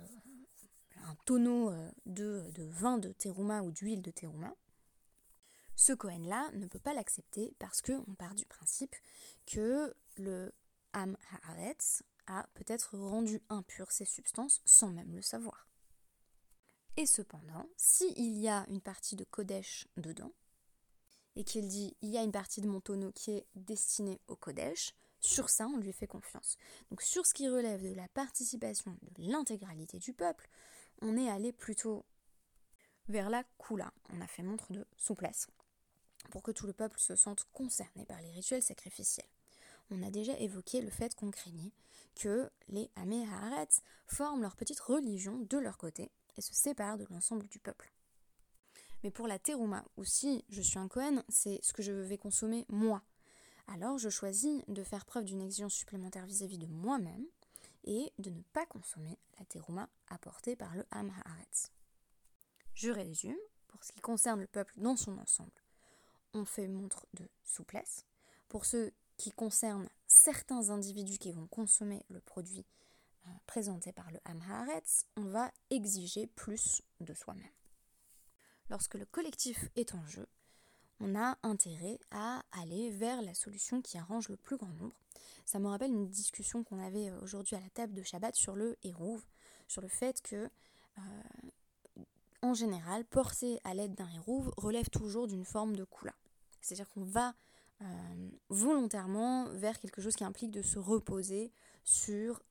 un 1.04 1.14
tonneau 1.26 1.72
de, 2.06 2.50
de, 2.54 2.64
vin 2.64 2.98
de 2.98 3.12
terouma 3.12 3.62
ou 3.62 3.70
d'huile 3.70 4.02
de 4.02 4.10
terouma, 4.10 4.54
ce 5.76 5.92
Cohen-là 5.92 6.50
ne 6.54 6.66
peut 6.66 6.80
pas 6.80 6.94
l'accepter 6.94 7.54
parce 7.58 7.82
qu'on 7.82 8.14
part 8.14 8.34
du 8.34 8.46
principe 8.46 8.96
que 9.44 9.94
le 10.18 10.52
Am 10.92 11.16
Haaretz 11.42 12.02
a 12.26 12.46
peut-être 12.54 12.96
rendu 12.98 13.42
impures 13.48 13.92
ces 13.92 14.04
substances 14.04 14.62
sans 14.64 14.88
même 14.88 15.14
le 15.14 15.22
savoir. 15.22 15.68
Et 16.96 17.06
cependant, 17.06 17.68
s'il 17.76 18.38
y 18.38 18.48
a 18.48 18.64
une 18.68 18.80
partie 18.80 19.16
de 19.16 19.24
Kodesh 19.24 19.86
dedans, 19.96 20.32
et 21.36 21.44
qu'il 21.44 21.68
dit 21.68 21.94
il 22.00 22.08
y 22.08 22.18
a 22.18 22.22
une 22.22 22.32
partie 22.32 22.62
de 22.62 22.68
mon 22.68 22.80
tonneau 22.80 23.12
qui 23.12 23.32
est 23.32 23.46
destinée 23.54 24.20
au 24.28 24.36
Kodesh, 24.36 24.94
sur 25.20 25.50
ça 25.50 25.66
on 25.66 25.76
lui 25.76 25.92
fait 25.92 26.06
confiance. 26.06 26.56
Donc 26.90 27.02
sur 27.02 27.26
ce 27.26 27.34
qui 27.34 27.48
relève 27.48 27.82
de 27.82 27.94
la 27.94 28.08
participation 28.08 28.96
de 29.02 29.30
l'intégralité 29.30 29.98
du 29.98 30.14
peuple, 30.14 30.48
on 31.02 31.16
est 31.16 31.28
allé 31.28 31.52
plutôt 31.52 32.06
vers 33.08 33.28
la 33.28 33.44
Kula. 33.58 33.92
On 34.10 34.20
a 34.20 34.26
fait 34.26 34.42
montre 34.42 34.72
de 34.72 34.86
souplesse. 34.96 35.48
pour 36.30 36.42
que 36.42 36.50
tout 36.50 36.66
le 36.66 36.72
peuple 36.72 36.98
se 36.98 37.14
sente 37.14 37.44
concerné 37.52 38.04
par 38.04 38.20
les 38.20 38.32
rituels 38.32 38.62
sacrificiels. 38.62 39.28
On 39.90 40.02
a 40.02 40.10
déjà 40.10 40.36
évoqué 40.38 40.80
le 40.80 40.90
fait 40.90 41.14
qu'on 41.14 41.30
craignait 41.30 41.72
que 42.16 42.50
les 42.68 42.90
Améharets 42.96 43.82
forment 44.06 44.42
leur 44.42 44.56
petite 44.56 44.80
religion 44.80 45.38
de 45.48 45.58
leur 45.58 45.78
côté 45.78 46.10
et 46.36 46.40
se 46.40 46.54
séparent 46.54 46.98
de 46.98 47.06
l'ensemble 47.10 47.46
du 47.48 47.58
peuple. 47.58 47.92
Mais 49.02 49.10
pour 49.10 49.28
la 49.28 49.38
terouma, 49.38 49.84
ou 49.96 50.04
si 50.04 50.44
je 50.48 50.62
suis 50.62 50.78
un 50.78 50.88
Kohen, 50.88 51.22
c'est 51.28 51.60
ce 51.62 51.72
que 51.72 51.82
je 51.82 51.92
vais 51.92 52.18
consommer 52.18 52.64
moi. 52.68 53.02
Alors 53.68 53.98
je 53.98 54.08
choisis 54.08 54.62
de 54.68 54.82
faire 54.82 55.04
preuve 55.04 55.24
d'une 55.24 55.40
exigence 55.40 55.74
supplémentaire 55.74 56.26
vis-à-vis 56.26 56.58
de 56.58 56.66
moi-même 56.66 57.26
et 57.84 58.12
de 58.18 58.30
ne 58.30 58.42
pas 58.52 58.66
consommer 58.66 59.18
la 59.38 59.44
terouma 59.44 59.88
apportée 60.08 60.56
par 60.56 60.74
le 60.74 60.84
Ham 60.90 61.12
Je 62.74 62.90
résume, 62.90 63.36
pour 63.68 63.84
ce 63.84 63.92
qui 63.92 64.00
concerne 64.00 64.40
le 64.40 64.46
peuple 64.46 64.74
dans 64.76 64.96
son 64.96 65.18
ensemble, 65.18 65.62
on 66.32 66.44
fait 66.44 66.68
montre 66.68 67.06
de 67.14 67.28
souplesse. 67.44 68.04
Pour 68.48 68.64
ce 68.64 68.92
qui 69.16 69.30
concerne 69.30 69.88
certains 70.06 70.70
individus 70.70 71.18
qui 71.18 71.32
vont 71.32 71.46
consommer 71.46 72.04
le 72.08 72.20
produit 72.20 72.64
euh, 73.26 73.30
présenté 73.46 73.92
par 73.92 74.10
le 74.10 74.18
Ham 74.24 74.42
on 75.16 75.24
va 75.24 75.50
exiger 75.70 76.26
plus 76.26 76.82
de 77.00 77.14
soi-même. 77.14 77.44
Lorsque 78.68 78.94
le 78.94 79.06
collectif 79.06 79.68
est 79.76 79.94
en 79.94 80.04
jeu, 80.06 80.26
on 81.00 81.14
a 81.14 81.36
intérêt 81.42 81.98
à 82.10 82.42
aller 82.52 82.90
vers 82.90 83.22
la 83.22 83.34
solution 83.34 83.82
qui 83.82 83.98
arrange 83.98 84.28
le 84.28 84.36
plus 84.36 84.56
grand 84.56 84.72
nombre. 84.72 84.94
Ça 85.44 85.58
me 85.58 85.68
rappelle 85.68 85.92
une 85.92 86.08
discussion 86.08 86.64
qu'on 86.64 86.78
avait 86.78 87.10
euh, 87.10 87.20
aujourd'hui 87.20 87.56
à 87.56 87.60
la 87.60 87.70
table 87.70 87.94
de 87.94 88.02
Shabbat 88.02 88.34
sur 88.34 88.56
le 88.56 88.76
hérouve, 88.82 89.24
sur 89.68 89.82
le 89.82 89.88
fait 89.88 90.20
que, 90.22 90.48
euh, 90.98 92.02
en 92.42 92.54
général, 92.54 93.04
porter 93.04 93.60
à 93.64 93.74
l'aide 93.74 93.94
d'un 93.94 94.08
hérouve 94.08 94.52
relève 94.56 94.88
toujours 94.88 95.26
d'une 95.26 95.44
forme 95.44 95.76
de 95.76 95.84
kula. 95.84 96.14
C'est-à-dire 96.60 96.88
qu'on 96.90 97.04
va 97.04 97.34
euh, 97.82 98.30
volontairement 98.48 99.48
vers 99.50 99.78
quelque 99.78 100.00
chose 100.00 100.16
qui 100.16 100.24
implique 100.24 100.50
de 100.50 100.62
se 100.62 100.78
reposer 100.78 101.52
sur 101.84 102.42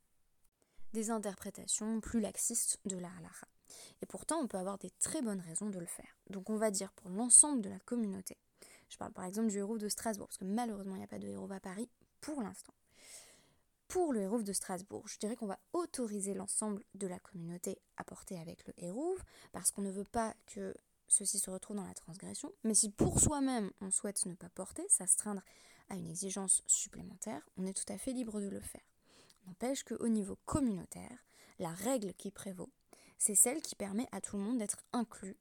des 0.93 1.09
interprétations 1.09 1.99
plus 1.99 2.19
laxistes 2.19 2.79
de 2.85 2.97
la 2.97 3.09
halakha. 3.17 3.47
Et 4.01 4.05
pourtant, 4.05 4.39
on 4.39 4.47
peut 4.47 4.57
avoir 4.57 4.77
des 4.77 4.91
très 4.91 5.21
bonnes 5.21 5.41
raisons 5.41 5.69
de 5.69 5.79
le 5.79 5.85
faire. 5.85 6.17
Donc 6.29 6.49
on 6.49 6.57
va 6.57 6.71
dire 6.71 6.91
pour 6.93 7.09
l'ensemble 7.09 7.61
de 7.61 7.69
la 7.69 7.79
communauté. 7.79 8.37
Je 8.89 8.97
parle 8.97 9.11
par 9.11 9.25
exemple 9.25 9.49
du 9.49 9.57
héros 9.57 9.77
de 9.77 9.89
Strasbourg, 9.89 10.27
parce 10.27 10.37
que 10.37 10.45
malheureusement, 10.45 10.95
il 10.95 10.99
n'y 10.99 11.03
a 11.03 11.07
pas 11.07 11.19
de 11.19 11.27
héros 11.27 11.51
à 11.51 11.59
Paris 11.59 11.89
pour 12.21 12.41
l'instant. 12.41 12.73
Pour 13.87 14.13
le 14.13 14.21
héros 14.21 14.41
de 14.41 14.53
Strasbourg, 14.53 15.07
je 15.07 15.17
dirais 15.17 15.35
qu'on 15.35 15.47
va 15.47 15.59
autoriser 15.73 16.33
l'ensemble 16.33 16.83
de 16.95 17.07
la 17.07 17.19
communauté 17.19 17.77
à 17.97 18.03
porter 18.03 18.39
avec 18.39 18.65
le 18.67 18.73
héros, 18.77 19.17
parce 19.51 19.71
qu'on 19.71 19.81
ne 19.81 19.91
veut 19.91 20.05
pas 20.05 20.33
que 20.47 20.73
ceci 21.07 21.39
se 21.39 21.49
retrouve 21.49 21.77
dans 21.77 21.87
la 21.87 21.93
transgression. 21.93 22.51
Mais 22.63 22.73
si 22.73 22.89
pour 22.89 23.19
soi-même 23.19 23.71
on 23.81 23.91
souhaite 23.91 24.25
ne 24.25 24.33
pas 24.33 24.49
porter, 24.49 24.85
s'astreindre 24.89 25.41
à 25.89 25.95
une 25.95 26.07
exigence 26.07 26.63
supplémentaire, 26.67 27.47
on 27.57 27.65
est 27.65 27.73
tout 27.73 27.91
à 27.91 27.97
fait 27.97 28.13
libre 28.13 28.41
de 28.41 28.47
le 28.47 28.59
faire. 28.59 28.81
N'empêche 29.45 29.83
qu'au 29.83 30.07
niveau 30.07 30.37
communautaire, 30.45 31.25
la 31.59 31.69
règle 31.69 32.13
qui 32.13 32.31
prévaut, 32.31 32.71
c'est 33.17 33.35
celle 33.35 33.61
qui 33.61 33.75
permet 33.75 34.07
à 34.11 34.21
tout 34.21 34.37
le 34.37 34.43
monde 34.43 34.57
d'être 34.57 34.83
inclus 34.91 35.37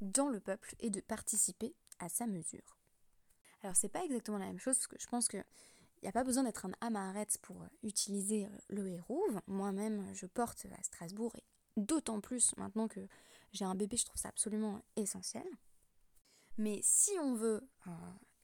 dans 0.00 0.28
le 0.28 0.40
peuple 0.40 0.74
et 0.80 0.90
de 0.90 1.00
participer 1.00 1.74
à 1.98 2.08
sa 2.08 2.26
mesure. 2.26 2.78
Alors 3.62 3.76
c'est 3.76 3.88
pas 3.88 4.04
exactement 4.04 4.38
la 4.38 4.46
même 4.46 4.58
chose 4.58 4.76
parce 4.76 4.88
que 4.88 4.98
je 4.98 5.06
pense 5.06 5.28
qu'il 5.28 5.44
n'y 6.02 6.08
a 6.08 6.12
pas 6.12 6.24
besoin 6.24 6.42
d'être 6.42 6.66
un 6.66 6.72
amaret 6.80 7.28
pour 7.42 7.64
utiliser 7.82 8.48
le 8.68 8.88
hérouve. 8.88 9.40
Moi-même, 9.46 10.04
je 10.14 10.26
porte 10.26 10.66
à 10.78 10.82
Strasbourg 10.82 11.34
et 11.36 11.44
d'autant 11.76 12.20
plus 12.20 12.56
maintenant 12.56 12.88
que 12.88 13.06
j'ai 13.52 13.64
un 13.64 13.74
bébé, 13.74 13.96
je 13.96 14.04
trouve 14.04 14.20
ça 14.20 14.28
absolument 14.28 14.82
essentiel. 14.96 15.46
Mais 16.58 16.80
si 16.82 17.12
on 17.20 17.34
veut 17.34 17.66
euh, 17.86 17.90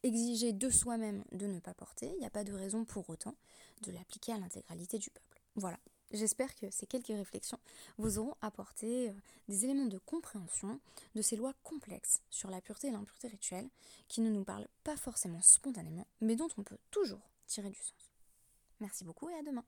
exiger 0.03 0.53
de 0.53 0.71
soi-même 0.71 1.25
de 1.33 1.47
ne 1.47 1.61
pas 1.61 1.75
porter, 1.75 2.11
il 2.15 2.19
n'y 2.19 2.27
a 2.27 2.31
pas 2.31 2.45
de 2.45 2.53
raison 2.53 2.85
pour 2.85 3.09
autant 3.11 3.35
de 3.83 3.93
l'appliquer 3.93 4.33
à 4.33 4.39
l'intégralité 4.39 4.99
du 4.99 5.11
peuple. 5.11 5.43
Voilà. 5.57 5.79
J'espère 6.11 6.55
que 6.55 6.71
ces 6.71 6.87
quelques 6.87 7.09
réflexions 7.09 7.59
vous 7.99 8.19
auront 8.19 8.35
apporté 8.41 9.11
euh, 9.11 9.13
des 9.49 9.65
éléments 9.65 9.87
de 9.87 9.99
compréhension 9.99 10.81
de 11.15 11.21
ces 11.21 11.37
lois 11.37 11.53
complexes 11.63 12.23
sur 12.31 12.51
la 12.51 12.63
pureté 12.63 12.89
et 12.89 12.91
l'impureté 12.91 13.29
rituelle 13.29 13.69
qui 14.09 14.23
ne 14.23 14.31
nous 14.31 14.45
parlent 14.45 14.69
pas 14.85 14.97
forcément 14.97 15.43
spontanément, 15.43 16.07
mais 16.23 16.35
dont 16.35 16.49
on 16.57 16.63
peut 16.63 16.79
toujours 16.91 17.31
tirer 17.47 17.69
du 17.69 17.79
sens. 17.79 18.11
Merci 18.81 19.05
beaucoup 19.05 19.29
et 19.29 19.35
à 19.35 19.43
demain. 19.43 19.65